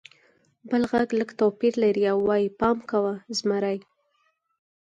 بل 0.69 0.83
غږ 0.91 1.09
لږ 1.19 1.29
توپیر 1.39 1.73
لري 1.83 2.03
او 2.11 2.17
وایي: 2.27 2.47
«پام 2.59 2.77
کوه! 2.89 3.13
زمری!» 3.37 3.77